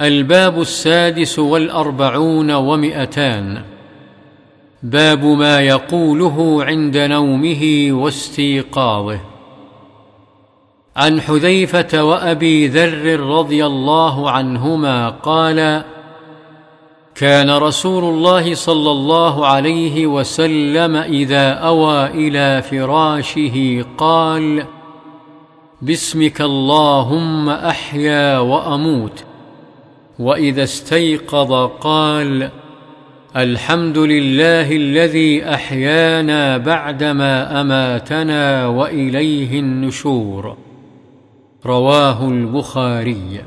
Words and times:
الباب 0.00 0.60
السادس 0.60 1.38
والأربعون 1.38 2.50
ومئتان. 2.50 3.62
باب 4.82 5.24
ما 5.24 5.60
يقوله 5.60 6.64
عند 6.64 6.96
نومه 6.96 7.88
واستيقاظه. 7.90 9.20
عن 10.96 11.20
حذيفة 11.20 12.04
وأبي 12.04 12.68
ذر 12.68 13.20
رضي 13.20 13.66
الله 13.66 14.30
عنهما 14.30 15.08
قال 15.08 15.82
كان 17.14 17.50
رسول 17.50 18.04
الله 18.04 18.54
صلى 18.54 18.90
الله 18.90 19.46
عليه 19.46 20.06
وسلم 20.06 20.96
إذا 20.96 21.52
أوى 21.52 22.06
إلى 22.06 22.62
فراشه 22.62 23.84
قال 23.98 24.64
باسمك 25.82 26.40
اللهم 26.40 27.48
أحيا 27.48 28.38
وأموت. 28.38 29.24
وإذا 30.18 30.62
استيقظ 30.62 31.70
قال 31.80 32.50
الحمد 33.36 33.98
لله 33.98 34.72
الذي 34.76 35.44
أحيانا 35.44 36.56
بعدما 36.56 37.60
أماتنا 37.60 38.66
وإليه 38.66 39.60
النشور. 39.60 40.56
رواه 41.66 42.28
البخاري. 42.28 43.40